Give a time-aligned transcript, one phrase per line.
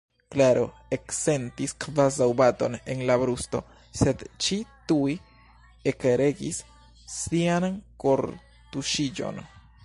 [0.33, 0.61] Klaro
[0.95, 3.61] eksentis kvazaŭ baton en la brusto,
[3.99, 4.57] sed ŝi
[4.93, 5.13] tuj
[5.93, 6.63] ekregis
[7.19, 7.69] sian
[8.07, 9.41] kortuŝiĝon.